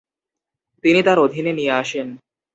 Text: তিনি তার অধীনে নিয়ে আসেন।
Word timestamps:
তিনি 0.83 0.99
তার 1.03 1.17
অধীনে 1.19 1.51
নিয়ে 1.53 1.73
আসেন। 1.81 2.07